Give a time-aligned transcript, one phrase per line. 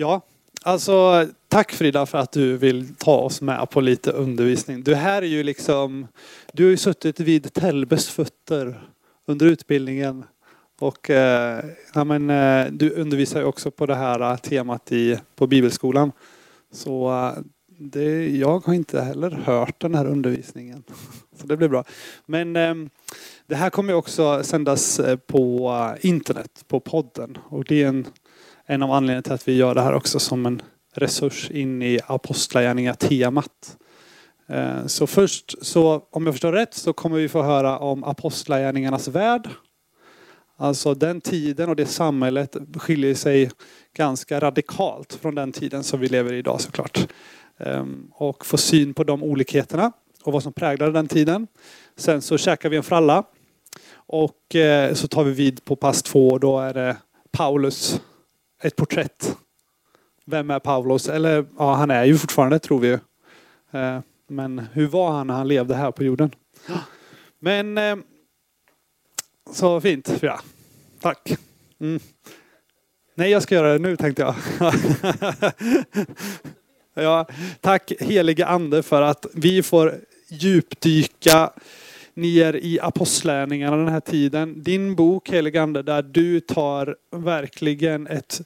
[0.00, 0.20] Ja,
[0.62, 4.82] alltså tack Frida för att du vill ta oss med på lite undervisning.
[4.82, 6.06] Du här är ju liksom,
[6.52, 8.90] du har ju suttit vid Telbes fötter
[9.26, 10.24] under utbildningen
[10.80, 15.18] och eh, ja, men, eh, du undervisar ju också på det här eh, temat i,
[15.36, 16.12] på bibelskolan.
[16.72, 17.42] Så eh,
[17.78, 20.82] det, jag har inte heller hört den här undervisningen.
[21.36, 21.84] Så det blir bra.
[22.26, 22.74] Men eh,
[23.46, 27.38] det här kommer också sändas eh, på eh, internet, på podden.
[27.48, 28.06] Och det är en
[28.70, 30.62] en av anledningarna till att vi gör det här också som en
[30.94, 33.76] resurs in i apostlagärningar-temat.
[34.46, 39.08] Eh, så först, så om jag förstår rätt, så kommer vi få höra om apostlagärningarnas
[39.08, 39.48] värld.
[40.56, 43.50] Alltså den tiden och det samhället skiljer sig
[43.96, 47.08] ganska radikalt från den tiden som vi lever i idag såklart.
[47.58, 49.92] Ehm, och få syn på de olikheterna
[50.24, 51.46] och vad som präglade den tiden.
[51.96, 53.24] Sen så käkar vi en fralla
[53.92, 56.96] och eh, så tar vi vid på pass två och då är det
[57.30, 58.00] Paulus
[58.62, 59.36] ett porträtt.
[60.24, 61.08] Vem är Paulus?
[61.08, 62.88] Eller ja, han är ju fortfarande tror vi.
[62.88, 62.98] ju.
[63.70, 66.30] Eh, men hur var han när han levde här på jorden?
[67.38, 67.96] Men eh,
[69.52, 70.40] så fint, ja.
[71.00, 71.36] Tack.
[71.80, 72.00] Mm.
[73.14, 74.34] Nej, jag ska göra det nu tänkte jag.
[77.04, 77.26] ja,
[77.60, 81.50] tack helige ande för att vi får djupdyka
[82.18, 84.62] ni är i apostlärningarna den här tiden.
[84.62, 88.40] Din bok Heligande där du tar verkligen ett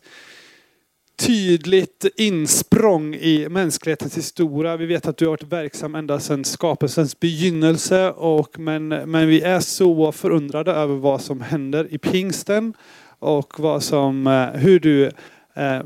[1.18, 4.76] tydligt insprång i mänsklighetens historia.
[4.76, 8.10] Vi vet att du har varit verksam ända sedan skapelsens begynnelse.
[8.10, 12.74] Och, men, men vi är så förundrade över vad som händer i pingsten
[13.18, 15.10] och vad som, eh, hur du
[15.54, 15.82] Eh,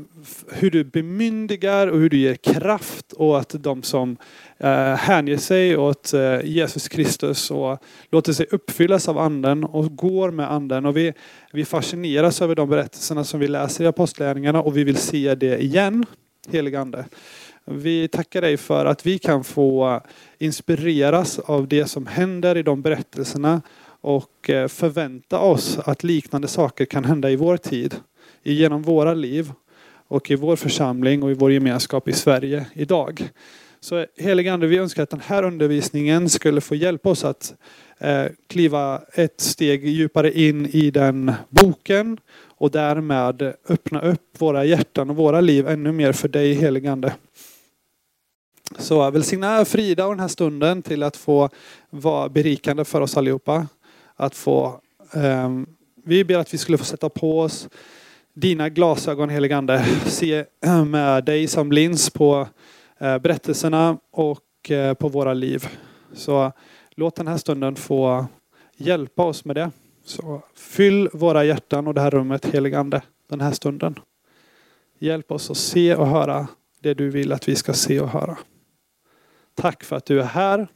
[0.51, 4.17] hur du bemyndigar och hur du ger kraft åt de som
[4.57, 7.79] eh, hänger sig åt eh, Jesus Kristus och
[8.11, 10.85] låter sig uppfyllas av anden och går med anden.
[10.85, 11.13] Och vi,
[11.51, 15.63] vi fascineras över de berättelserna som vi läser i Apostlagärningarna och vi vill se det
[15.63, 16.05] igen,
[16.49, 17.05] helige Ande.
[17.65, 20.01] Vi tackar dig för att vi kan få
[20.37, 23.61] inspireras av det som händer i de berättelserna
[24.01, 27.95] och förvänta oss att liknande saker kan hända i vår tid
[28.53, 29.51] genom våra liv
[30.07, 33.29] och i vår församling och i vår gemenskap i Sverige idag.
[33.79, 37.53] Så helige Ande, vi önskar att den här undervisningen skulle få hjälpa oss att
[37.97, 42.19] eh, kliva ett steg djupare in i den boken
[42.57, 47.13] och därmed öppna upp våra hjärtan och våra liv ännu mer för dig helige Ande.
[48.77, 51.49] Så välsigna Frida och den här stunden till att få
[51.89, 53.67] vara berikande för oss allihopa.
[54.15, 54.81] Att få,
[55.13, 55.49] eh,
[56.05, 57.69] vi ber att vi skulle få sätta på oss
[58.37, 59.85] dina glasögon heligande.
[60.05, 62.47] Se eh, med dig som lins på
[62.97, 65.67] eh, berättelserna och eh, på våra liv.
[66.13, 66.51] Så
[66.91, 68.25] låt den här stunden få
[68.75, 69.71] hjälpa oss med det.
[70.03, 73.99] Så fyll våra hjärtan och det här rummet heligande den här stunden.
[74.99, 76.47] Hjälp oss att se och höra
[76.79, 78.37] det du vill att vi ska se och höra.
[79.55, 80.67] Tack för att du är här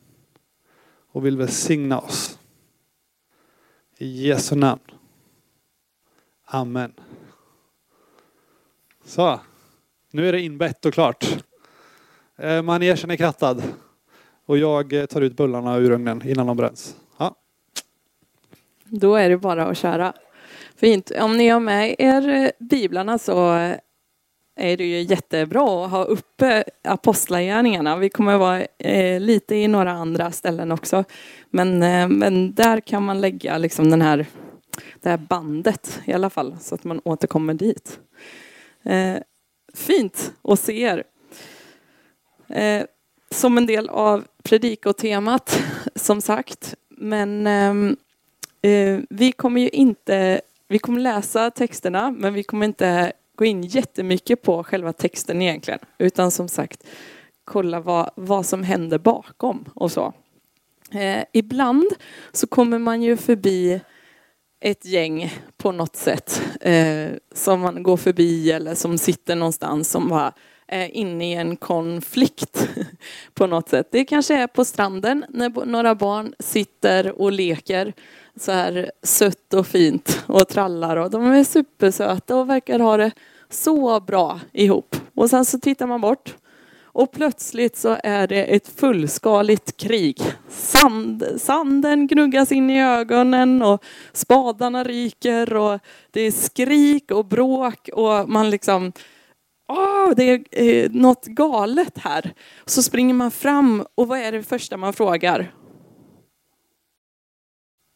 [1.12, 2.40] och vill välsigna oss.
[3.98, 4.82] I Jesu namn.
[6.46, 6.94] Amen.
[9.06, 9.40] Så,
[10.12, 11.44] nu är det inbett och klart.
[12.38, 13.64] Eh, manegen är krattad.
[14.46, 16.96] Och jag eh, tar ut bullarna ur ugnen innan de bränns.
[17.18, 17.36] Ja.
[18.86, 20.14] Då är det bara att köra.
[20.76, 21.12] Fint.
[21.20, 23.50] Om ni har med er eh, biblarna så
[24.56, 27.98] är det ju jättebra att ha uppe apostlagärningarna.
[27.98, 28.66] Vi kommer vara
[29.20, 31.04] lite i några andra ställen också.
[31.50, 31.80] Men,
[32.18, 34.26] men där kan man lägga liksom den här,
[35.02, 38.00] det här bandet i alla fall så att man återkommer dit.
[38.84, 39.18] Eh,
[39.74, 41.04] fint att se er.
[42.48, 42.86] Eh,
[43.30, 45.60] som en del av predikotemat,
[45.96, 46.76] som sagt.
[46.90, 47.98] Men ehm,
[48.62, 53.62] eh, vi kommer ju inte, vi kommer läsa texterna, men vi kommer inte gå in
[53.62, 55.80] jättemycket på själva texten egentligen.
[55.98, 56.88] Utan som sagt,
[57.44, 60.14] kolla vad, vad som händer bakom och så.
[60.92, 61.90] Eh, ibland
[62.32, 63.82] så kommer man ju förbi
[64.62, 70.10] ett gäng på något sätt eh, som man går förbi eller som sitter någonstans som
[70.10, 70.34] bara
[70.68, 72.70] är inne i en konflikt
[73.34, 73.88] på något sätt.
[73.92, 77.94] Det kanske är på stranden när några barn sitter och leker
[78.36, 83.12] så här sött och fint och trallar och de är supersöta och verkar ha det
[83.50, 84.96] så bra ihop.
[85.16, 86.36] Och sen så tittar man bort
[86.94, 90.22] och plötsligt så är det ett fullskaligt krig.
[90.50, 93.84] Sand, sanden gnuggas in i ögonen och
[94.14, 95.80] spadarna ryker och
[96.12, 98.92] det är skrik och bråk och man liksom
[99.68, 102.34] Åh, det är eh, något galet här.
[102.66, 105.54] Så springer man fram och vad är det första man frågar?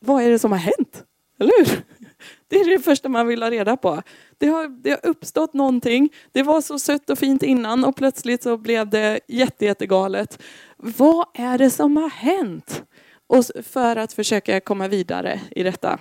[0.06, 1.04] Vad är det som har hänt?
[1.40, 1.84] Eller hur?
[2.48, 4.02] Det är det första man vill ha reda på.
[4.38, 6.10] Det har, det har uppstått någonting.
[6.32, 10.42] Det var så sött och fint innan och plötsligt så blev det jätte, jättegalet.
[10.78, 12.84] Vad är det som har hänt?
[13.28, 16.00] Och för att försöka komma vidare i detta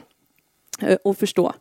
[0.81, 1.53] eh, och förstå.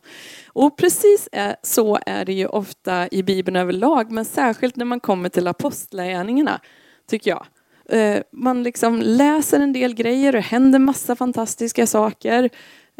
[0.46, 5.00] Och precis eh, så är det ju ofta i Bibeln överlag, men särskilt när man
[5.00, 6.60] kommer till apostlagärningarna,
[7.06, 7.46] tycker jag.
[7.88, 12.50] Eh, man liksom läser en del grejer och det händer massa fantastiska saker.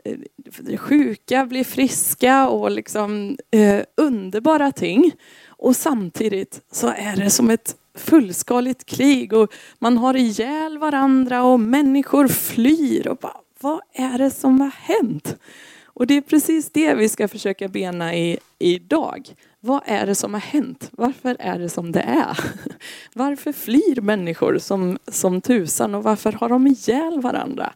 [0.05, 5.13] Eh, sjuka blir friska och liksom eh, underbara ting.
[5.47, 11.61] Och samtidigt så är det som ett fullskaligt krig och man har ihjäl varandra och
[11.61, 13.09] människor flyr.
[13.09, 15.37] Och bara, vad är det som har hänt?
[15.85, 19.29] Och det är precis det vi ska försöka bena i idag.
[19.61, 20.89] Vad är det som har hänt?
[20.93, 22.39] Varför är det som det är?
[23.15, 27.73] Varför flyr människor som, som tusan och varför har de ihjäl varandra?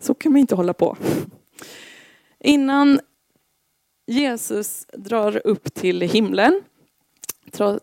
[0.00, 0.96] Så kan vi inte hålla på.
[2.44, 3.00] Innan
[4.06, 6.62] Jesus drar upp till himlen,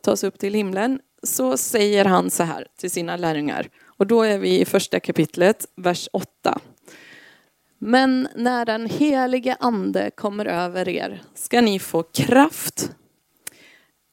[0.01, 3.69] tas upp till himlen, så säger han så här till sina lärjungar.
[3.83, 6.59] Och då är vi i första kapitlet, vers 8.
[7.77, 12.91] Men när den helige ande kommer över er ska ni få kraft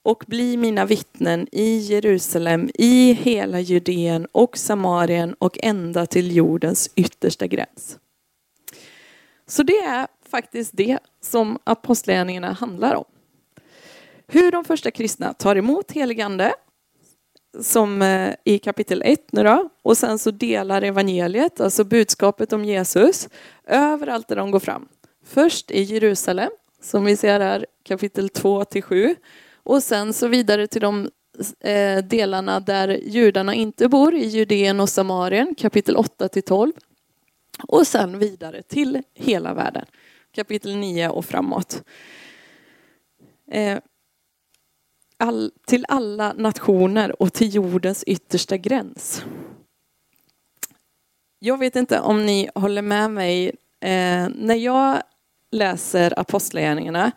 [0.05, 6.91] och bli mina vittnen i Jerusalem, i hela Judeen och Samarien och ända till jordens
[6.97, 7.99] yttersta gräns.
[9.47, 13.05] Så det är faktiskt det som apostlagärningarna handlar om.
[14.27, 16.55] Hur de första kristna tar emot heligande
[17.61, 22.65] som eh, i kapitel 1 nu då, och sen så delar evangeliet, alltså budskapet om
[22.65, 23.29] Jesus,
[23.67, 24.89] överallt där de går fram.
[25.25, 26.51] Först i Jerusalem,
[26.83, 29.17] som vi ser här kapitel 2 till 7,
[29.63, 31.11] och sen så vidare till de
[31.61, 36.73] eh, delarna där judarna inte bor, i Judeen och Samarien, kapitel 8 till 12.
[37.69, 39.85] Och sen vidare till hela världen,
[40.33, 41.83] kapitel 9 och framåt.
[43.51, 43.79] Eh,
[45.17, 49.25] all, till alla nationer och till jordens yttersta gräns.
[51.39, 53.49] Jag vet inte om ni håller med mig
[53.81, 55.03] eh, när jag
[55.51, 57.13] läser Apostlagärningarna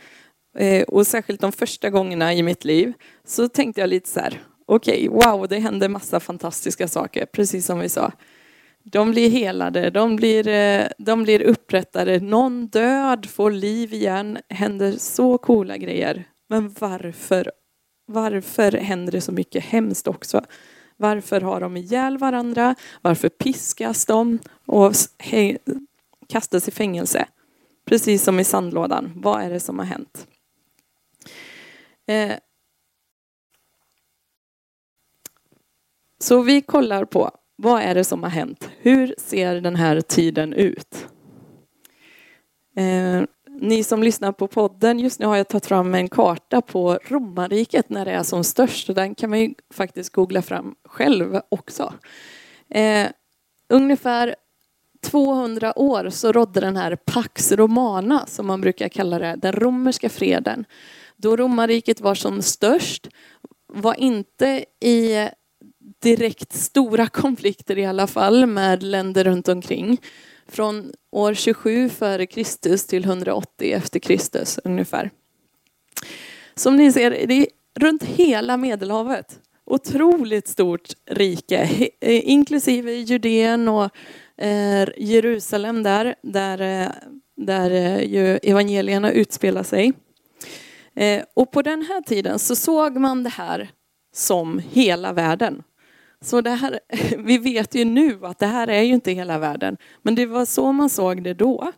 [0.58, 4.42] eh, och särskilt de första gångerna i mitt liv så tänkte jag lite så här,
[4.66, 8.12] okej, okay, wow, det händer massa fantastiska saker, precis som vi sa.
[8.92, 14.92] De blir helade, de blir, eh, de blir upprättade, någon död får liv igen, händer
[14.92, 16.24] så coola grejer.
[16.48, 17.52] Men varför
[18.06, 20.46] varför händer det så mycket hemskt också?
[20.98, 22.76] Varför har de ihjäl varandra?
[23.02, 24.94] Varför piskas de och
[26.28, 27.28] kastas i fängelse?
[27.86, 29.12] Precis som i sandlådan.
[29.16, 30.28] Vad är det som har hänt?
[32.08, 32.36] Eh.
[36.20, 38.69] Så vi kollar på vad är det som har hänt?
[38.78, 41.07] Hur ser den här tiden ut?
[42.78, 43.24] Eh
[43.62, 47.90] ni som lyssnar på podden, just nu har jag tagit fram en karta på romarriket
[47.90, 48.96] när det är som störst.
[48.96, 51.94] Den kan man ju faktiskt googla fram själv också.
[52.69, 53.07] Eh,
[53.69, 54.36] ungefär
[55.04, 60.10] 200 år så rådde den här Pax Romana som man brukar kalla det, den romerska
[60.10, 60.66] freden.
[61.18, 63.08] Då romarriket var som störst,
[63.68, 65.30] var inte i
[66.04, 70.02] direkt stora konflikter i alla fall med länder runt omkring
[70.48, 75.12] från år 27 före Kristus till 180 efter Kristus ungefär.
[76.56, 77.48] Som ni ser, det är
[77.80, 79.40] runt hela Medelhavet.
[79.66, 83.90] Otroligt stort rike, eh, inklusive Judeen och
[84.38, 86.92] eh, Jerusalem där, där, eh,
[87.38, 89.94] där ju evangelierna utspelar sig.
[91.36, 93.70] Och på den här tiden så såg man det här
[94.14, 95.64] som hela världen.
[96.25, 96.79] Så det här,
[97.17, 100.46] vi vet ju nu att det här är ju inte hela världen, men det var
[100.46, 101.72] så man såg det då.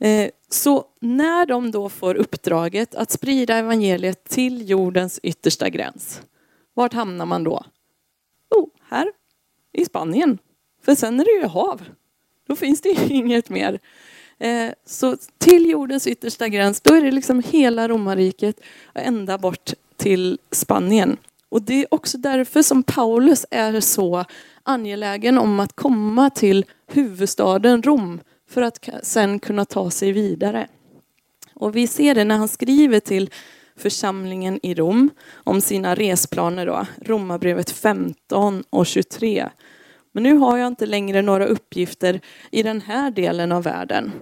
[0.00, 6.22] Eh, så när de då får uppdraget att sprida evangeliet till jordens yttersta gräns,
[6.74, 7.64] vart hamnar man då?
[8.54, 9.12] Jo, här
[9.72, 10.38] i Spanien.
[10.84, 11.82] För sen är det ju hav.
[12.46, 13.80] Då finns det ju inget mer.
[14.38, 18.60] Eh, så till jordens yttersta gräns, då är det liksom hela romarriket
[18.94, 21.16] ända bort till Spanien.
[21.54, 24.24] Och det är också därför som Paulus är så
[24.62, 28.20] angelägen om att komma till huvudstaden Rom
[28.50, 30.68] för att sen kunna ta sig vidare.
[31.54, 33.30] Och vi ser det när han skriver till
[33.76, 39.48] församlingen i Rom om sina resplaner då, Romarbrevet 15 och 23.
[40.12, 42.20] Men nu har jag inte längre några uppgifter
[42.50, 44.12] i den här delen av världen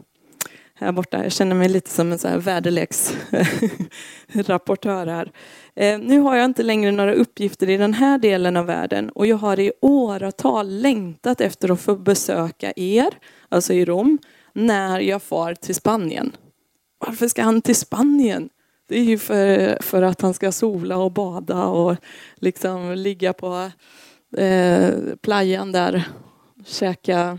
[0.82, 1.22] här borta.
[1.22, 5.32] Jag känner mig lite som en så här väderleksrapportör här.
[5.74, 9.26] Eh, nu har jag inte längre några uppgifter i den här delen av världen och
[9.26, 13.08] jag har i åratal längtat efter att få besöka er,
[13.48, 14.18] alltså i Rom,
[14.52, 16.32] när jag far till Spanien.
[17.06, 18.48] Varför ska han till Spanien?
[18.88, 21.96] Det är ju för, för att han ska sola och bada och
[22.36, 23.70] liksom ligga på
[24.36, 24.90] eh,
[25.22, 26.04] playan där
[26.66, 27.38] käka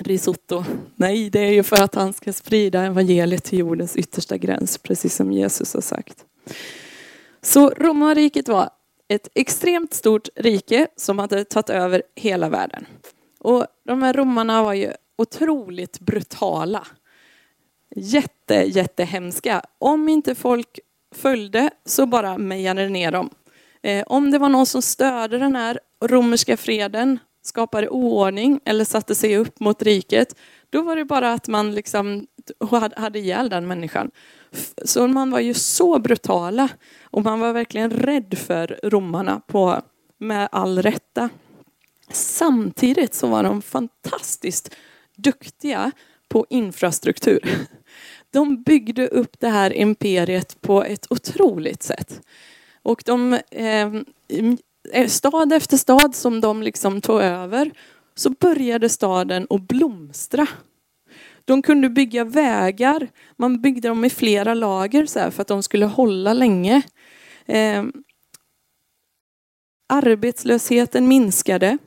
[0.00, 0.64] risotto.
[0.96, 5.14] Nej, det är ju för att han ska sprida evangeliet till jordens yttersta gräns, precis
[5.14, 6.24] som Jesus har sagt.
[7.42, 8.70] Så romarriket var
[9.08, 12.86] ett extremt stort rike som hade tagit över hela världen.
[13.38, 16.86] Och de här romarna var ju otroligt brutala.
[17.96, 19.62] Jätte, jättehemska.
[19.78, 20.78] Om inte folk
[21.14, 23.30] följde så bara mejade det ner dem.
[23.82, 29.14] Eh, om det var någon som störde den här romerska freden, skapade oordning eller satte
[29.14, 30.36] sig upp mot riket,
[30.70, 32.26] då var det bara att man liksom
[32.96, 34.10] hade ihjäl den människan.
[34.84, 36.68] Så man var ju så brutala
[37.02, 39.82] och man var verkligen rädd för romarna på,
[40.18, 41.28] med all rätta.
[42.10, 44.74] Samtidigt så var de fantastiskt
[45.16, 45.92] duktiga
[46.28, 47.68] på infrastruktur.
[48.30, 52.20] De byggde upp det här imperiet på ett otroligt sätt.
[52.82, 53.92] Och de, eh,
[54.92, 57.70] Eh, stad efter stad som de liksom tog över
[58.14, 60.46] så började staden att blomstra.
[61.44, 63.08] De kunde bygga vägar.
[63.36, 66.82] Man byggde dem i flera lager så här, för att de skulle hålla länge.
[67.46, 67.84] Eh,
[69.88, 71.78] arbetslösheten minskade.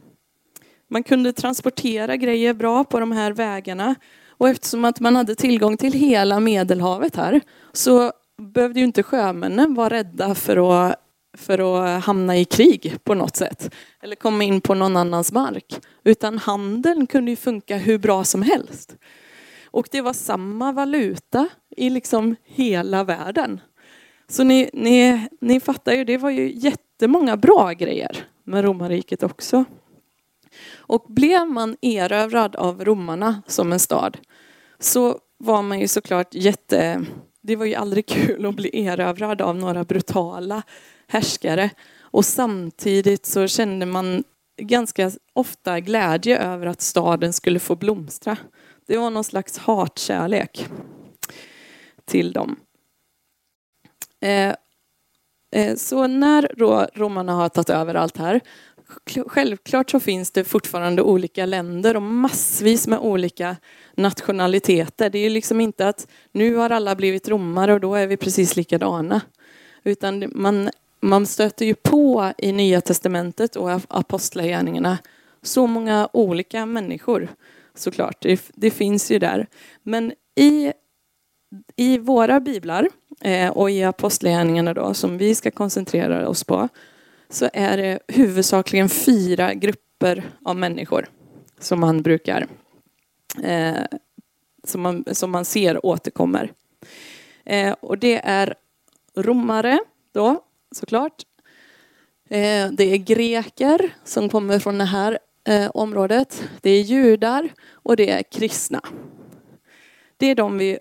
[0.89, 3.95] Man kunde transportera grejer bra på de här vägarna.
[4.27, 7.41] Och eftersom att man hade tillgång till hela Medelhavet här
[7.73, 8.11] så
[8.53, 10.95] behövde ju inte sjömännen vara rädda för att,
[11.37, 13.73] för att hamna i krig på något sätt.
[14.01, 15.79] Eller komma in på någon annans mark.
[16.03, 18.95] Utan handeln kunde ju funka hur bra som helst.
[19.65, 21.47] Och det var samma valuta
[21.77, 23.61] i liksom hela världen.
[24.27, 29.65] Så ni, ni, ni fattar ju, det var ju jättemånga bra grejer med romarriket också.
[30.75, 34.17] Och blev man erövrad av romarna som en stad
[34.79, 37.05] så var man ju såklart jätte...
[37.41, 40.63] Det var ju aldrig kul att bli erövrad av några brutala
[41.07, 41.69] härskare.
[41.99, 44.23] Och samtidigt så kände man
[44.61, 48.37] ganska ofta glädje över att staden skulle få blomstra.
[48.87, 50.67] Det var någon slags hatkärlek
[52.05, 52.55] till dem.
[54.21, 54.55] Eh,
[55.55, 56.51] eh, så när
[56.95, 58.41] romarna har tagit över allt här
[59.27, 63.55] Självklart så finns det fortfarande olika länder och massvis med olika
[63.95, 65.09] nationaliteter.
[65.09, 68.55] Det är liksom inte att nu har alla blivit romare och då är vi precis
[68.55, 69.21] likadana.
[69.83, 70.69] Utan man,
[70.99, 74.97] man stöter ju på i Nya Testamentet och Apostlagärningarna
[75.41, 77.27] så många olika människor
[77.75, 78.21] såklart.
[78.21, 79.47] Det, det finns ju där.
[79.83, 80.73] Men i,
[81.75, 82.89] i våra biblar
[83.21, 86.69] eh, och i Apostlagärningarna då som vi ska koncentrera oss på
[87.31, 91.09] så är det huvudsakligen fyra grupper av människor
[91.59, 92.47] som man brukar
[93.43, 93.85] eh,
[94.63, 96.53] som, man, som man ser återkommer.
[97.45, 98.55] Eh, och det är
[99.15, 99.79] romare
[100.11, 100.43] då
[100.75, 101.23] såklart.
[102.29, 106.49] Eh, det är greker som kommer från det här eh, området.
[106.61, 108.81] Det är judar och det är kristna.
[110.17, 110.79] Det är de vi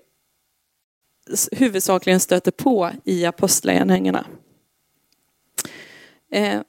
[1.53, 4.27] huvudsakligen stöter på i apostlagärningarna.
[6.31, 6.61] Eh,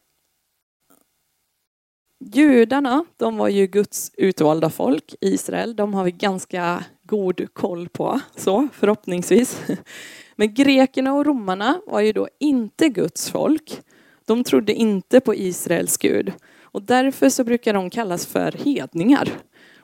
[2.19, 5.75] judarna, de var ju Guds utvalda folk, Israel.
[5.75, 9.61] De har vi ganska god koll på, så förhoppningsvis.
[10.35, 13.81] Men grekerna och romarna var ju då inte Guds folk.
[14.25, 16.33] De trodde inte på Israels Gud.
[16.61, 19.29] Och därför så brukar de kallas för hedningar.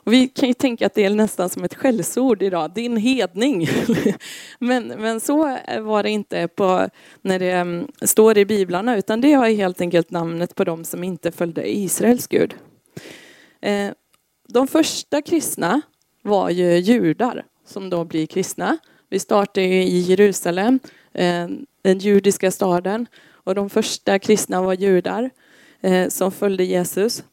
[0.07, 3.69] Och vi kan ju tänka att det är nästan som ett skällsord idag, din hedning.
[4.59, 6.89] men, men så var det inte på,
[7.21, 11.03] när det mm, står i biblarna, utan det är helt enkelt namnet på de som
[11.03, 12.55] inte följde Israels Gud.
[13.61, 13.91] Eh,
[14.47, 15.81] de första kristna
[16.23, 18.77] var ju judar som då blir kristna.
[19.09, 20.79] Vi startar i Jerusalem,
[21.13, 21.47] eh,
[21.81, 25.29] den judiska staden, och de första kristna var judar
[25.81, 27.23] eh, som följde Jesus.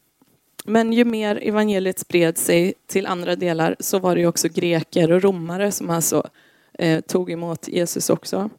[0.67, 5.11] Men ju mer evangeliet spred sig till andra delar så var det ju också greker
[5.11, 6.29] och romare som alltså
[6.73, 8.49] eh, tog emot Jesus också.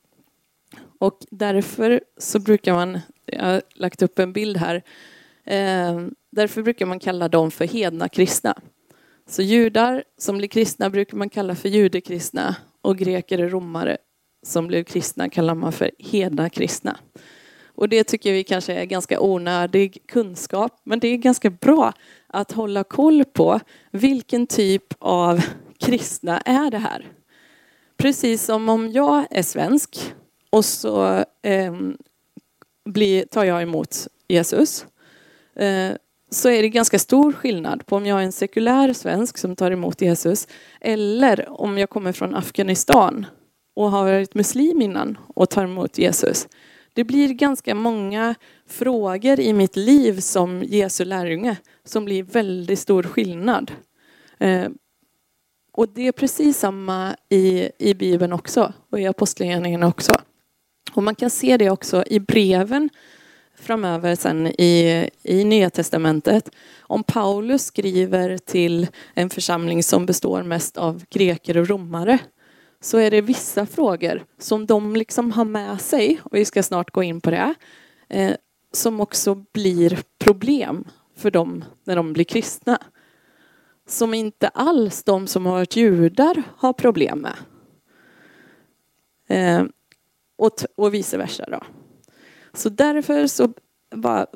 [0.99, 4.83] Och därför så brukar man, jag har lagt upp en bild här,
[5.45, 8.55] eh, därför brukar man kalla dem för hedna kristna.
[9.29, 13.97] Så judar som blir kristna brukar man kalla för judekristna och greker och romare
[14.43, 16.97] som blev kristna kallar man för hedna kristna.
[17.76, 21.92] Och det tycker vi kanske är ganska onödig kunskap, men det är ganska bra
[22.26, 25.40] att hålla koll på vilken typ av
[25.78, 27.06] kristna är det här.
[27.97, 30.14] Precis som om jag är svensk
[30.50, 31.75] och så eh,
[32.85, 34.87] blir, tar jag emot Jesus
[35.56, 35.92] eh,
[36.30, 39.71] så är det ganska stor skillnad på om jag är en sekulär svensk som tar
[39.71, 40.49] emot Jesus
[40.80, 43.26] eller om jag kommer från Afghanistan
[43.75, 46.49] och har varit muslim innan och tar emot Jesus.
[46.97, 48.35] Det blir ganska många
[48.67, 53.73] frågor i mitt liv som Jesu lärjunge som blir väldigt stor skillnad.
[54.38, 54.69] Eh,
[55.73, 60.12] och det är precis samma i, i Bibeln också och i Apostlagärningarna också.
[60.93, 62.91] Och man kan se det också i breven
[63.59, 66.50] framöver sen i, i Nya Testamentet.
[66.81, 72.19] Om Paulus skriver till en församling som består mest av greker och romare
[72.80, 76.90] så är det vissa frågor som de liksom har med sig, och vi ska snart
[76.90, 77.54] gå in på det,
[78.09, 78.37] eh,
[78.73, 80.85] som också blir problem
[81.16, 82.78] för dem när de blir kristna.
[83.88, 87.37] Som inte alls de som har varit judar har problem med.
[89.28, 89.64] Eh,
[90.37, 91.61] och, och vice versa då.
[92.52, 93.52] Så därför så,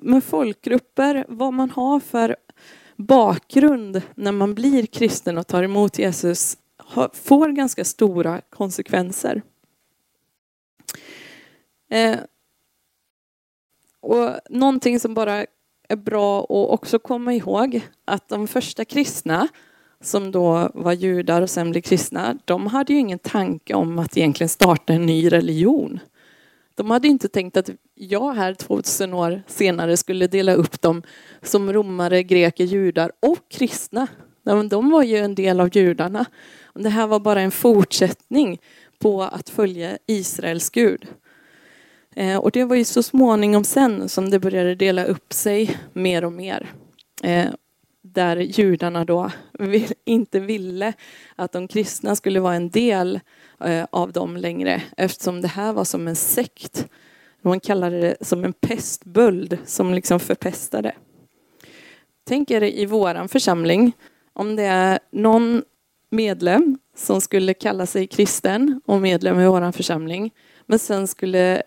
[0.03, 2.37] med folkgrupper, vad man har för
[2.97, 6.57] bakgrund när man blir kristen och tar emot Jesus
[7.13, 9.43] får ganska stora konsekvenser.
[11.91, 12.19] Eh,
[14.01, 15.47] och någonting som bara
[15.89, 19.49] är bra att också komma ihåg att de första kristna
[20.01, 24.17] som då var judar och sen blev kristna, de hade ju ingen tanke om att
[24.17, 26.01] egentligen starta en ny religion.
[26.75, 31.03] De hade inte tänkt att jag här 2000 år senare skulle dela upp dem
[31.43, 34.07] som romare, greker, judar och kristna.
[34.71, 36.27] De var ju en del av judarna.
[36.75, 38.61] Det här var bara en fortsättning
[38.99, 41.07] på att följa Israels Gud.
[42.17, 46.25] Eh, och det var ju så småningom sen som det började dela upp sig mer
[46.25, 46.71] och mer.
[47.23, 47.49] Eh,
[48.03, 49.31] där judarna då
[50.05, 50.93] inte ville
[51.37, 53.21] att de kristna skulle vara en del
[53.61, 56.87] eh, av dem längre eftersom det här var som en sekt.
[57.43, 60.93] Man kallade det som en pestböld som liksom förpestade.
[62.25, 63.93] Tänk er i våran församling
[64.33, 65.63] om det är någon
[66.11, 70.31] medlem som skulle kalla sig kristen och medlem i vår församling
[70.67, 71.63] men sen skulle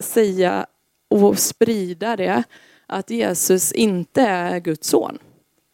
[0.00, 0.66] säga
[1.10, 2.42] och sprida det
[2.86, 5.18] att Jesus inte är Guds son.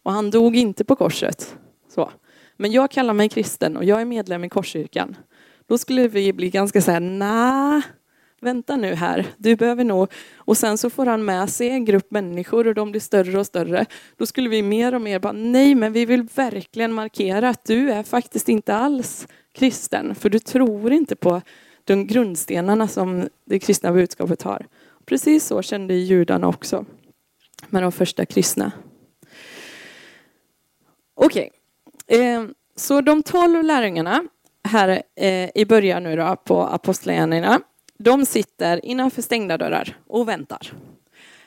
[0.03, 1.55] Och han dog inte på korset.
[1.95, 2.11] Så.
[2.57, 5.15] Men jag kallar mig kristen och jag är medlem i Korskyrkan.
[5.67, 7.81] Då skulle vi bli ganska så här, nej,
[8.41, 10.11] vänta nu här, du behöver nog...
[10.35, 13.45] Och sen så får han med sig en grupp människor och de blir större och
[13.45, 13.85] större.
[14.17, 17.91] Då skulle vi mer och mer bara, nej men vi vill verkligen markera att du
[17.91, 21.41] är faktiskt inte alls kristen, för du tror inte på
[21.83, 24.65] de grundstenarna som det kristna budskapet har.
[25.05, 26.85] Precis så kände judarna också
[27.69, 28.71] med de första kristna.
[31.15, 31.51] Okej,
[32.07, 32.47] okay.
[32.75, 34.23] Så de tolv lärjungarna
[34.63, 37.61] här eh, i början nu då på Apostlagärningarna
[38.03, 40.73] de sitter innanför stängda dörrar och väntar.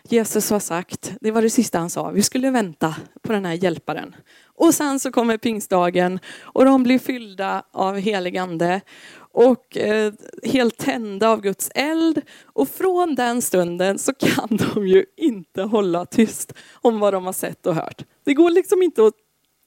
[0.09, 3.53] Jesus har sagt, det var det sista han sa, vi skulle vänta på den här
[3.53, 4.15] hjälparen.
[4.57, 8.81] Och sen så kommer pingstdagen och de blir fyllda av helig ande
[9.17, 10.13] och eh,
[10.43, 12.21] helt tända av Guds eld.
[12.45, 17.33] Och från den stunden så kan de ju inte hålla tyst om vad de har
[17.33, 18.05] sett och hört.
[18.25, 19.15] Det går liksom inte att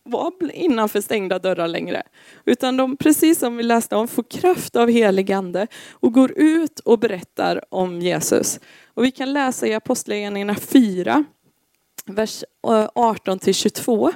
[0.07, 2.03] vara innanför stängda dörrar längre.
[2.45, 6.79] Utan de, precis som vi läste om, får kraft av helig ande och går ut
[6.79, 8.59] och berättar om Jesus.
[8.93, 11.23] Och vi kan läsa i Apostlagärningarna 4,
[12.05, 14.11] vers eh, 18 till 22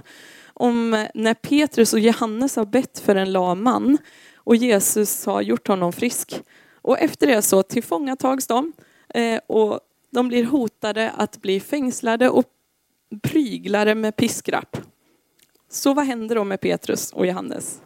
[0.53, 3.97] om när Petrus och Johannes har bett för en lam man
[4.35, 6.41] och Jesus har gjort honom frisk.
[6.81, 8.73] Och efter det så tillfångatags de
[9.13, 9.79] eh, och
[10.11, 12.45] de blir hotade att bli fängslade och
[13.21, 14.77] pryglade med piskrapp.
[15.71, 17.81] Så vad händer då med Petrus och Johannes?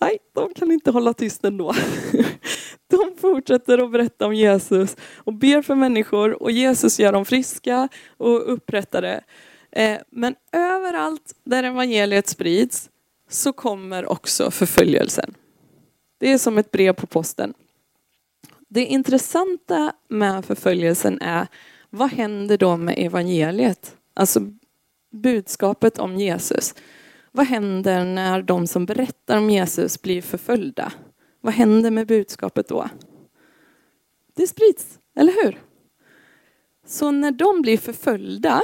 [0.00, 1.74] Nej, de kan inte hålla tyst ändå.
[2.86, 7.88] De fortsätter att berätta om Jesus och ber för människor och Jesus gör dem friska
[8.16, 9.24] och upprättade.
[9.70, 12.90] Eh, men överallt där evangeliet sprids
[13.30, 15.34] så kommer också förföljelsen.
[16.18, 17.54] Det är som ett brev på posten.
[18.68, 21.46] Det intressanta med förföljelsen är
[21.90, 23.96] vad händer då med evangeliet?
[24.14, 24.40] Alltså
[25.12, 26.74] budskapet om Jesus.
[27.32, 30.92] Vad händer när de som berättar om Jesus blir förföljda?
[31.40, 32.88] Vad händer med budskapet då?
[34.36, 35.58] Det sprids, eller hur?
[36.86, 38.62] Så när de blir förföljda,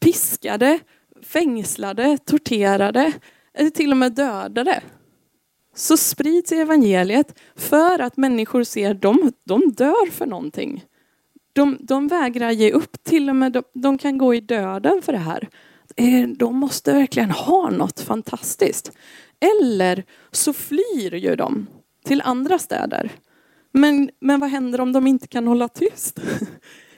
[0.00, 0.78] piskade,
[1.22, 3.12] fängslade, torterade
[3.54, 4.82] eller till och med dödade
[5.74, 10.84] så sprids evangeliet för att människor ser att de, de dör för någonting.
[11.54, 15.12] De, de vägrar ge upp, till och med de, de kan gå i döden för
[15.12, 15.48] det här.
[15.96, 18.92] Eh, de måste verkligen ha något fantastiskt.
[19.40, 21.66] Eller så flyr ju de
[22.04, 23.10] till andra städer.
[23.72, 26.20] Men, men vad händer om de inte kan hålla tyst?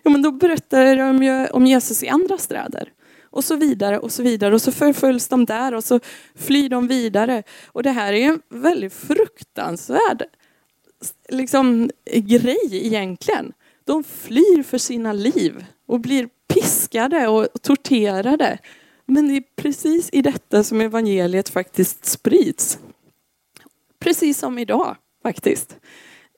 [0.03, 2.92] Ja, men då berättar de ju om Jesus i andra städer.
[3.23, 4.55] Och så vidare och så vidare.
[4.55, 6.01] Och så förföljs de där och så
[6.35, 7.42] flyr de vidare.
[7.66, 10.25] Och det här är en väldigt fruktansvärd
[11.29, 13.53] liksom, grej egentligen.
[13.87, 18.59] De flyr för sina liv och blir piskade och torterade.
[19.05, 22.79] Men det är precis i detta som evangeliet faktiskt sprids.
[23.99, 25.77] Precis som idag faktiskt.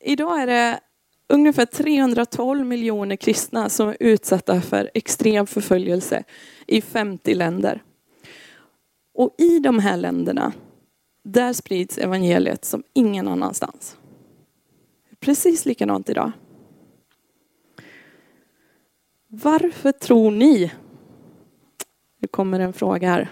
[0.00, 0.80] Idag är det
[1.28, 6.24] ungefär 312 miljoner kristna som är utsatta för extrem förföljelse
[6.66, 7.82] i 50 länder.
[9.14, 10.52] Och i de här länderna,
[11.24, 13.96] där sprids evangeliet som ingen annanstans.
[15.20, 16.32] Precis likadant idag.
[19.30, 20.72] Varför tror ni?
[22.20, 23.28] Nu kommer en fråga här.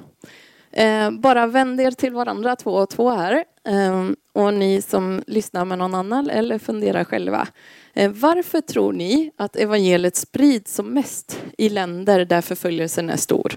[0.72, 3.44] Eh, bara vänd er till varandra två och två här.
[3.68, 7.48] Eh, och ni som lyssnar med någon annan eller funderar själva.
[7.94, 13.56] Eh, varför tror ni att evangeliet sprids som mest i länder där förföljelsen är stor?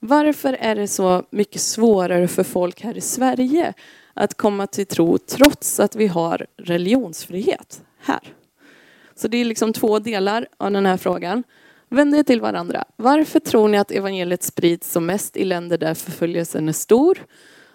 [0.00, 3.72] Varför är det så mycket svårare för folk här i Sverige
[4.14, 8.34] att komma till tro trots att vi har religionsfrihet här?
[9.14, 11.42] Så det är liksom två delar av den här frågan.
[11.88, 12.84] Vänd er till varandra.
[12.96, 17.18] Varför tror ni att evangeliet sprids som mest i länder där förföljelsen är stor?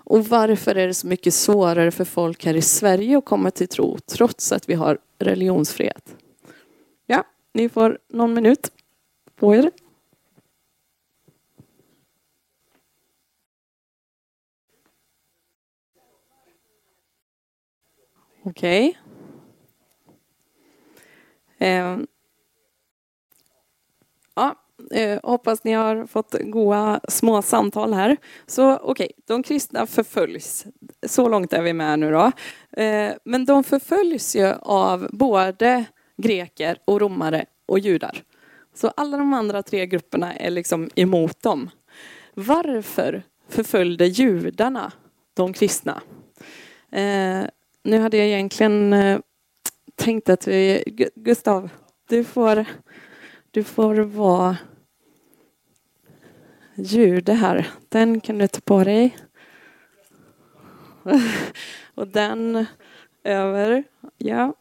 [0.10, 3.67] Och varför är det så mycket svårare för folk här i Sverige att komma till
[3.67, 6.15] tro trots att vi har religionsfrihet?
[7.06, 8.72] Ja, ni får någon minut
[9.36, 9.72] på er.
[18.43, 18.98] Okej.
[21.60, 22.06] Okay
[24.39, 24.56] ja,
[24.97, 28.17] eh, hoppas ni har fått goda små samtal här.
[28.47, 30.65] Så okej, okay, de kristna förföljs.
[31.08, 32.32] Så långt är vi med nu då.
[32.82, 35.86] Eh, men de förföljs ju av både
[36.17, 38.23] greker och romare och judar.
[38.73, 41.69] Så alla de andra tre grupperna är liksom emot dem.
[42.34, 44.91] Varför förföljde judarna
[45.34, 46.02] de kristna?
[46.91, 47.41] Eh,
[47.84, 49.19] nu hade jag egentligen eh,
[49.95, 50.84] tänkt att vi...
[51.15, 51.69] Gustav,
[52.10, 52.65] du får,
[53.52, 54.58] du får vara
[56.76, 57.68] jude här.
[57.90, 59.18] Den kan du ta på dig.
[61.96, 62.66] Och den
[63.24, 63.84] över.
[64.18, 64.54] Ja.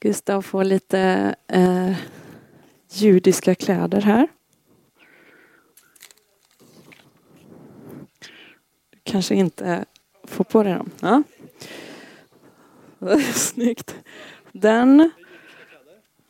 [0.00, 1.96] Gustav får lite eh,
[2.90, 4.28] judiska kläder här.
[8.90, 9.84] Du kanske inte
[10.24, 10.90] får på dig dem.
[11.00, 11.22] Ja.
[13.34, 13.94] Snyggt.
[14.52, 15.10] Den.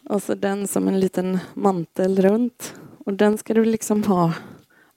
[0.08, 2.74] Och så den som en liten mantel runt.
[3.04, 4.32] Och den ska du liksom ha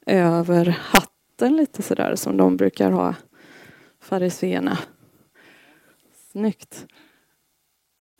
[0.05, 3.15] över hatten lite sådär som de brukar ha,
[4.01, 4.77] fariséerna.
[6.31, 6.85] Snyggt.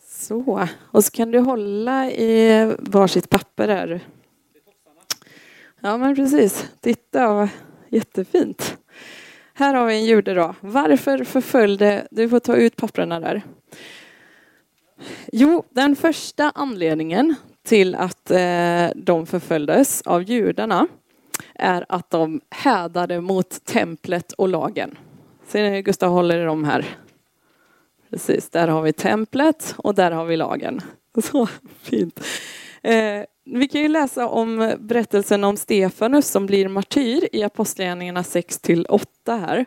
[0.02, 0.68] Så.
[0.78, 4.02] Och så kan du hålla i varsitt papper där.
[5.80, 6.70] Ja men precis.
[6.80, 7.50] Titta,
[7.90, 8.78] jättefint.
[9.54, 10.56] Här har vi en jude då.
[10.62, 12.08] Varför förföljde...
[12.12, 13.44] Du får ta ut papperna där.
[15.32, 20.88] Jo, den första anledningen till att eh, de förföljdes av judarna
[21.56, 24.98] är att de hädade mot templet och lagen.
[25.48, 26.86] Ser ni Gustav håller i dem här?
[28.10, 30.82] Precis, där har vi templet och där har vi lagen.
[31.24, 31.48] Så
[31.82, 32.26] fint.
[32.82, 38.60] Eh, vi kan ju läsa om berättelsen om Stefanus som blir martyr i Apostlagärningarna 6
[38.60, 39.66] till 8 här.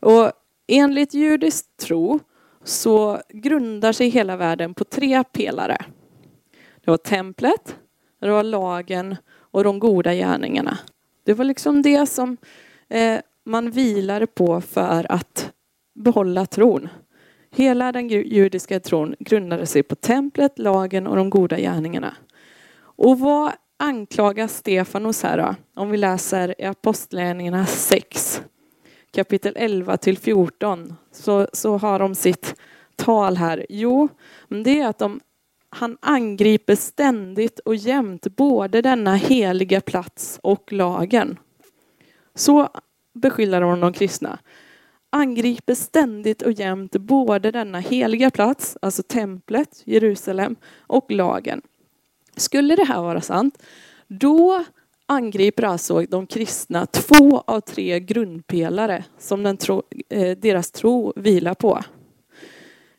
[0.00, 0.32] Och
[0.66, 2.20] enligt judisk tro
[2.64, 5.76] så grundar sig hela världen på tre pelare.
[6.84, 7.76] Det var templet,
[8.20, 10.78] det var lagen och de goda gärningarna.
[11.24, 12.36] Det var liksom det som
[12.88, 15.52] eh, man vilade på för att
[15.94, 16.88] behålla tron.
[17.50, 22.16] Hela den judiska tron grundade sig på templet, lagen och de goda gärningarna.
[22.78, 25.54] Och vad anklagas Stefanos här då?
[25.82, 28.42] Om vi läser i Apostlagärningarna 6,
[29.12, 32.54] kapitel 11 till 14, så, så har de sitt
[32.96, 33.66] tal här.
[33.68, 34.08] Jo,
[34.48, 35.20] det är att de,
[35.70, 41.38] han angriper ständigt och jämt både denna heliga plats och lagen.
[42.34, 42.68] Så
[43.14, 44.38] beskyller de de kristna.
[45.10, 51.62] Angriper ständigt och jämt både denna heliga plats, alltså templet, Jerusalem, och lagen.
[52.36, 53.62] Skulle det här vara sant,
[54.08, 54.64] då
[55.06, 61.54] angriper alltså de kristna två av tre grundpelare som den tro, eh, deras tro vilar
[61.54, 61.80] på.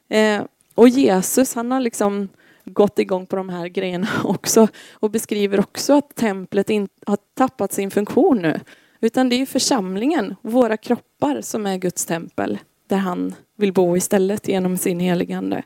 [0.10, 0.44] Eh,
[0.76, 2.30] och Jesus han har liksom
[2.66, 6.70] gått igång på de här grejerna också och beskriver också att templet
[7.06, 8.60] har tappat sin funktion nu.
[9.02, 14.48] Utan det är församlingen, våra kroppar, som är Guds tempel där han vill bo istället
[14.48, 15.63] genom sin heligande.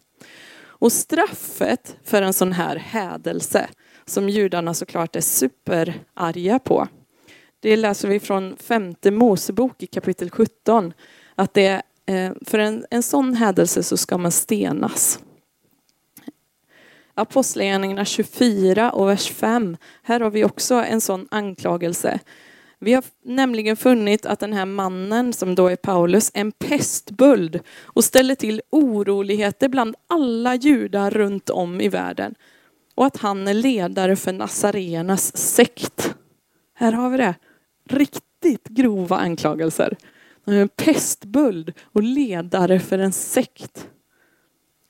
[0.80, 3.68] Och straffet för en sån här hädelse
[4.08, 6.88] som judarna såklart är superarga på.
[7.60, 10.94] Det läser vi från femte Mosebok i kapitel 17.
[11.36, 15.20] Att det, eh, för en, en sån hädelse så ska man stenas.
[17.14, 19.78] Apostlagärningarna 24 och vers 5.
[20.04, 22.20] Här har vi också en sån anklagelse.
[22.80, 27.60] Vi har nämligen funnit att den här mannen, som då är Paulus, är en pestböld
[27.82, 32.36] och ställer till oroligheter bland alla judar runt om i världen.
[32.98, 36.16] Och att han är ledare för Nazarenas sekt.
[36.74, 37.36] Här har vi det.
[37.90, 39.98] Riktigt grova anklagelser.
[40.46, 43.90] Han är en pestböld och ledare för en sekt.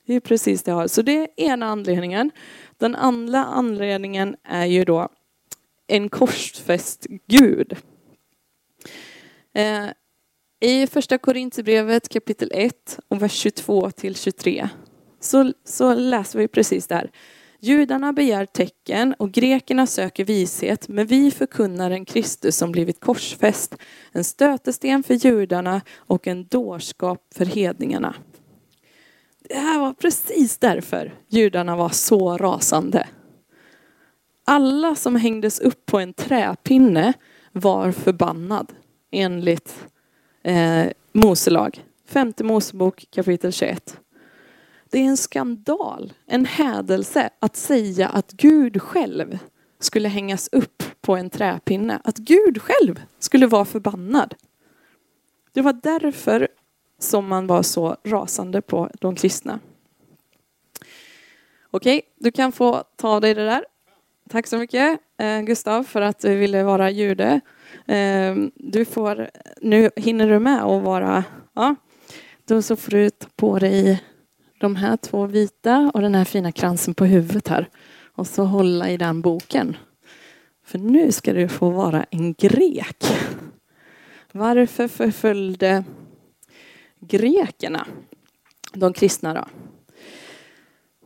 [0.06, 0.86] Det är precis det jag har.
[0.86, 2.30] Så det är ena anledningen.
[2.78, 5.08] Den andra anledningen är ju då
[5.86, 7.76] en korsfäst Gud.
[9.54, 9.86] Eh,
[10.60, 14.68] I första Korinthierbrevet kapitel 1 och vers 22 till 23
[15.20, 17.10] så, så läser vi precis där.
[17.60, 23.74] Judarna begär tecken och grekerna söker vishet, men vi förkunnar en Kristus som blivit korsfäst,
[24.12, 28.14] en stötesten för judarna och en dårskap för hedningarna.
[29.48, 33.08] Det här var precis därför judarna var så rasande.
[34.44, 37.12] Alla som hängdes upp på en träpinne
[37.52, 38.72] var förbannad
[39.10, 39.74] enligt
[40.42, 41.84] eh, Moselag.
[42.06, 44.00] Femte Mosebok kapitel 21.
[44.90, 49.38] Det är en skandal, en hädelse att säga att Gud själv
[49.80, 52.00] skulle hängas upp på en träpinne.
[52.04, 54.34] Att Gud själv skulle vara förbannad.
[55.52, 56.48] Det var därför
[56.98, 59.60] som man var så rasande på de kristna.
[61.70, 63.64] Okej, du kan få ta dig det där.
[64.28, 67.40] Tack så mycket eh, Gustav för att du ville vara jude.
[67.86, 69.30] Eh, du får,
[69.62, 71.24] nu hinner du med att vara,
[71.54, 71.74] ja,
[72.44, 74.02] då så får du ta på dig
[74.58, 77.68] de här två vita och den här fina kransen på huvudet här.
[78.14, 79.76] Och så hålla i den boken.
[80.64, 83.04] För nu ska du få vara en grek.
[84.32, 85.84] Varför förföljde
[87.00, 87.86] grekerna
[88.72, 89.44] de kristna då?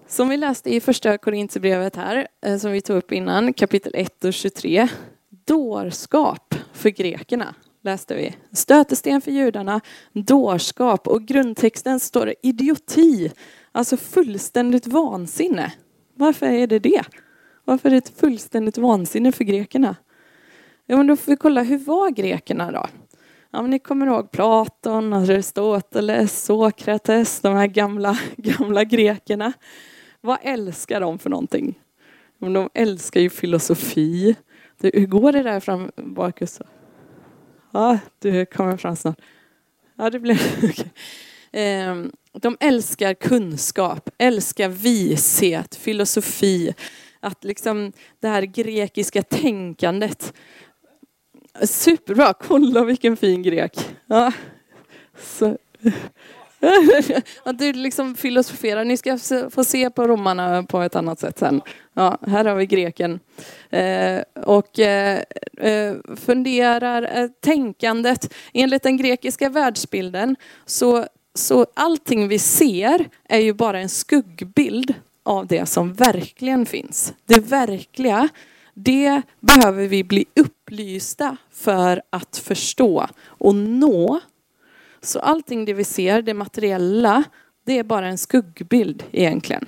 [0.06, 4.24] Som vi läste i första Korintierbrevet här, eh, som vi tog upp innan, kapitel 1
[4.24, 4.88] och 23.
[5.28, 8.34] Dårskap för grekerna läste vi.
[8.52, 9.80] Stötesten för judarna,
[10.12, 13.32] dårskap och grundtexten står det idioti,
[13.72, 15.72] alltså fullständigt vansinne.
[16.14, 17.02] Varför är det det?
[17.64, 19.96] Varför är det ett fullständigt vansinne för grekerna?
[20.86, 22.86] Ja, men då får vi kolla, hur var grekerna då?
[23.50, 29.52] Ja, men ni kommer ihåg Platon, Aristoteles, Sokrates, de här gamla, gamla grekerna.
[30.20, 31.78] Vad älskar de för någonting?
[32.38, 34.36] De älskar ju filosofi.
[34.82, 36.42] Hur går det där fram bak?
[37.72, 39.20] Ja, du kommer fram snart.
[39.98, 40.86] Ja, det blir okay.
[41.52, 46.74] Ehm, de älskar kunskap, älskar vishet, filosofi.
[47.20, 50.34] Att liksom det här grekiska tänkandet.
[51.62, 53.96] Superbra, kolla vilken fin grek.
[54.06, 54.32] Ja.
[55.18, 55.56] Så.
[57.42, 58.84] Att du liksom filosoferar.
[58.84, 59.18] Ni ska
[59.50, 61.60] få se på romarna på ett annat sätt sen.
[61.94, 63.20] Ja, här har vi greken.
[63.70, 65.22] Eh, och eh,
[65.58, 68.34] eh, funderar, eh, tänkandet.
[68.52, 75.46] Enligt den grekiska världsbilden så, så allting vi ser är ju bara en skuggbild av
[75.46, 77.12] det som verkligen finns.
[77.26, 78.28] Det verkliga,
[78.74, 84.20] det behöver vi bli upplysta för att förstå och nå
[85.02, 87.24] så allting det vi ser, det materiella,
[87.66, 89.66] det är bara en skuggbild egentligen.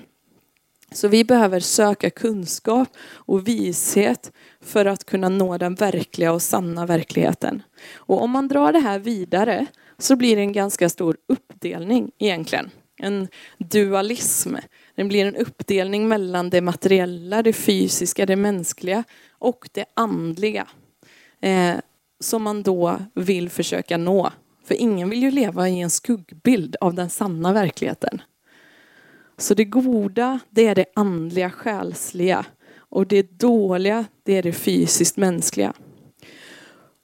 [0.92, 6.86] Så vi behöver söka kunskap och vishet för att kunna nå den verkliga och sanna
[6.86, 7.62] verkligheten.
[7.94, 9.66] Och om man drar det här vidare
[9.98, 12.70] så blir det en ganska stor uppdelning egentligen.
[12.96, 14.54] En dualism.
[14.94, 20.66] Det blir en uppdelning mellan det materiella, det fysiska, det mänskliga och det andliga.
[21.40, 21.74] Eh,
[22.20, 24.30] som man då vill försöka nå
[24.64, 28.22] för ingen vill ju leva i en skuggbild av den sanna verkligheten.
[29.36, 32.46] Så det goda, det är det andliga, själsliga.
[32.76, 35.72] Och det dåliga, det är det fysiskt mänskliga.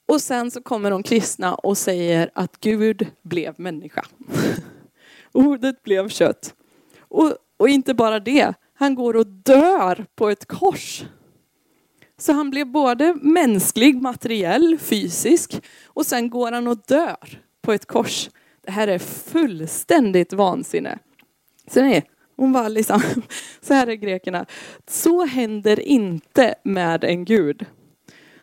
[0.08, 4.04] Och sen så kommer de kristna och säger att Gud blev människa.
[5.32, 6.54] Ordet blev kött.
[6.98, 11.04] Och, och inte bara det, han går och dör på ett kors.
[12.18, 17.86] Så han blev både mänsklig, materiell, fysisk och sen går han och dör på ett
[17.86, 18.30] kors.
[18.60, 20.98] Det här är fullständigt vansinne.
[21.66, 23.02] Så nej, hon var liksom,
[23.60, 24.46] så här är grekerna.
[24.86, 27.66] Så händer inte med en gud.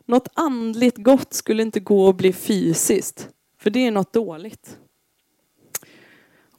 [0.05, 4.77] Något andligt gott skulle inte gå att bli fysiskt, för det är något dåligt.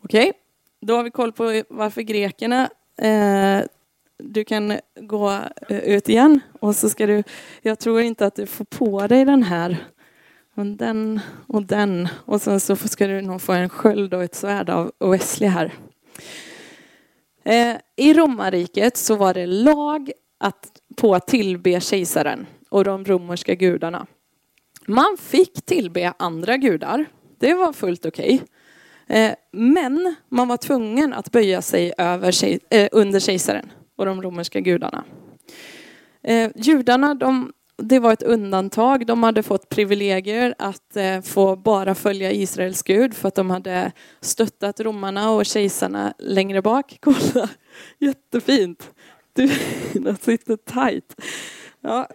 [0.00, 0.32] Okej, okay.
[0.80, 3.60] då har vi koll på varför grekerna eh,
[4.18, 5.30] du kan gå
[5.68, 7.22] eh, ut igen och så ska du,
[7.62, 9.76] jag tror inte att du får på dig den här
[10.58, 12.08] och den och den.
[12.24, 15.72] Och sen så ska du nog få en sköld och ett svärd av Wesley här.
[17.44, 23.54] Eh, I romarriket så var det lag att, på att tillbe kejsaren och de romerska
[23.54, 24.06] gudarna.
[24.86, 27.06] Man fick tillbe andra gudar.
[27.38, 28.42] Det var fullt okej.
[29.06, 29.34] Okay.
[29.52, 32.34] Men man var tvungen att böja sig över,
[32.74, 35.04] eh, under kejsaren och de romerska gudarna.
[36.22, 39.06] Eh, judarna de det var ett undantag.
[39.06, 43.92] De hade fått privilegier att eh, få bara följa Israels Gud för att de hade
[44.20, 46.98] stöttat romarna och kejsarna längre bak.
[47.02, 47.48] Kolla,
[47.98, 48.90] jättefint.
[49.32, 49.50] Du,
[49.92, 51.20] den sitter tajt.
[51.80, 52.08] Ja.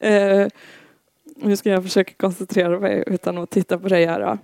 [0.00, 0.48] Eh,
[1.36, 4.20] nu ska jag försöka koncentrera mig utan att titta på dig här.
[4.20, 4.38] Då.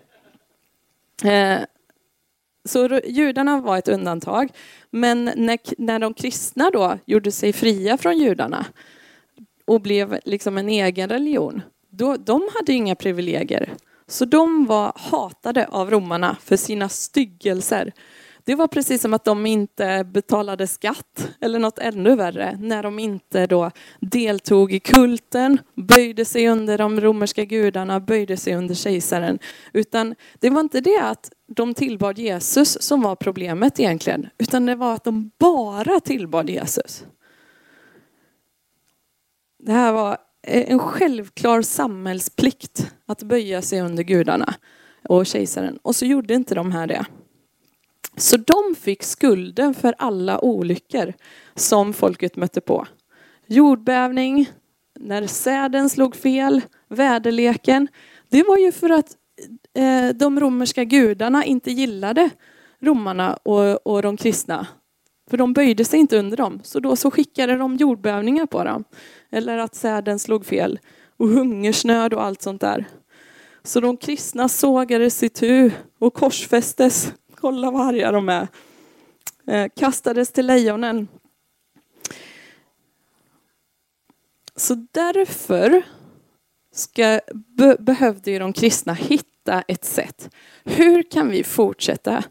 [1.28, 1.60] Eh,
[2.64, 4.48] så judarna var ett undantag.
[4.90, 8.66] Men när, när de kristna då gjorde sig fria från judarna
[9.64, 13.74] och blev liksom en egen religion, då, de hade inga privilegier.
[14.06, 17.92] Så de var hatade av romarna för sina styggelser.
[18.46, 22.98] Det var precis som att de inte betalade skatt eller något ännu värre när de
[22.98, 29.38] inte då deltog i kulten, böjde sig under de romerska gudarna, böjde sig under kejsaren.
[29.72, 34.74] Utan det var inte det att de tillbad Jesus som var problemet egentligen, utan det
[34.74, 37.04] var att de bara tillbad Jesus.
[39.66, 44.54] Det här var eh, en självklar samhällsplikt att böja sig under gudarna
[45.08, 45.78] och kejsaren.
[45.82, 47.04] Och så gjorde inte de här det.
[48.16, 51.12] Så de fick skulden för alla olyckor
[51.54, 52.86] som folket mötte på.
[53.46, 54.50] Jordbävning,
[55.00, 57.88] när säden slog fel, väderleken.
[58.28, 59.16] Det var ju för att
[59.74, 62.30] eh, de romerska gudarna inte gillade
[62.80, 64.66] romarna och, och de kristna.
[65.30, 66.60] För de böjde sig inte under dem.
[66.64, 68.84] Så då så skickade de jordbävningar på dem.
[69.30, 70.78] Eller att säden slog fel.
[71.16, 72.84] Och hungersnöd och allt sånt där.
[73.62, 77.12] Så de kristna sågades itu tu och korsfästes.
[77.34, 78.48] Kolla vad arga de är.
[79.46, 81.08] Eh, kastades till lejonen.
[84.56, 85.82] Så därför
[86.74, 90.30] ska, be, behövde ju de kristna hitta ett sätt.
[90.64, 92.24] Hur kan vi fortsätta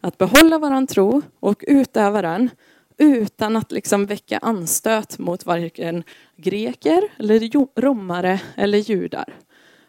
[0.00, 2.50] att behålla våran tro och utöva den
[2.98, 6.04] utan att liksom väcka anstöt mot varken
[6.36, 9.34] greker, eller romare eller judar.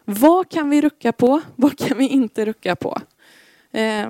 [0.04, 1.40] Vad kan vi rucka på?
[1.56, 2.98] Vad kan vi inte rucka på?
[3.72, 4.08] Eh,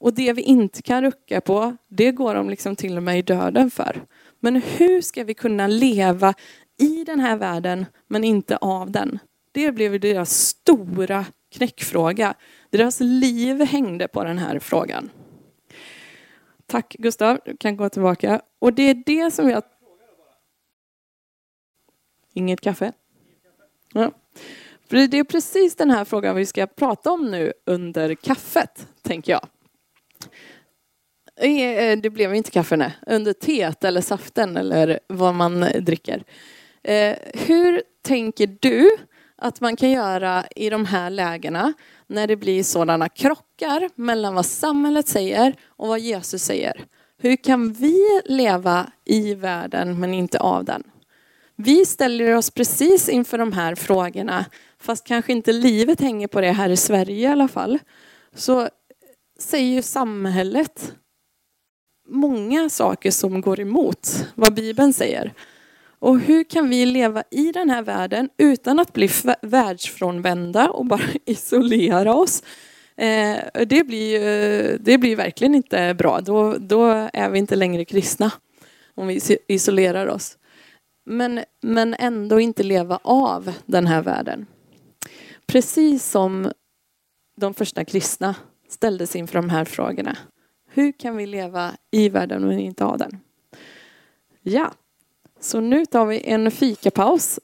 [0.00, 3.22] och det vi inte kan rucka på, det går de liksom till och med i
[3.22, 4.02] döden för.
[4.40, 6.34] Men hur ska vi kunna leva
[6.78, 9.18] i den här världen men inte av den?
[9.52, 12.34] Det blev deras stora knäckfråga.
[12.70, 15.10] Deras liv hängde på den här frågan.
[16.66, 18.40] Tack Gustav, du kan gå tillbaka.
[18.58, 19.62] Och det är det som jag...
[22.32, 22.92] Inget kaffe?
[23.92, 24.10] Ja.
[24.88, 29.32] För det är precis den här frågan vi ska prata om nu under kaffet, tänker
[29.32, 29.48] jag.
[31.36, 32.92] Eh, eh, det blev inte kaffe, nej.
[33.06, 36.24] Under teet eller saften eller vad man dricker.
[36.82, 38.90] Eh, hur tänker du
[39.36, 41.72] att man kan göra i de här lägena
[42.06, 46.84] när det blir sådana krockar mellan vad samhället säger och vad Jesus säger.
[47.18, 50.82] Hur kan vi leva i världen men inte av den?
[51.56, 54.44] Vi ställer oss precis inför de här frågorna
[54.78, 57.78] fast kanske inte livet hänger på det här i Sverige i alla fall.
[58.34, 58.68] Så
[59.38, 60.94] säger ju samhället
[62.08, 65.32] många saker som går emot vad Bibeln säger.
[66.04, 69.08] Och hur kan vi leva i den här världen utan att bli
[69.42, 72.42] världsfrånvända och bara isolera oss?
[72.96, 74.20] Eh, det, blir,
[74.78, 76.20] det blir verkligen inte bra.
[76.20, 78.32] Då, då är vi inte längre kristna
[78.94, 80.38] om vi isolerar oss.
[81.06, 84.46] Men, men ändå inte leva av den här världen.
[85.46, 86.52] Precis som
[87.40, 88.34] de första kristna
[88.68, 90.16] ställdes inför de här frågorna.
[90.70, 93.18] Hur kan vi leva i världen men inte av den?
[94.42, 94.72] Ja.
[95.44, 97.40] Så nu tar vi en fikapaus.